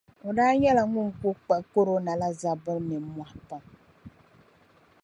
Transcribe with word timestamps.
O 0.27 0.29
daa 0.37 0.53
nyɛla 0.61 0.83
ŋun 0.93 1.09
kuli 1.19 1.35
kpiɣi 1.41 1.63
korona 1.71 2.11
la 2.21 2.29
zabbu 2.41 2.73
nimmohi 2.87 3.37
pam. 3.49 3.63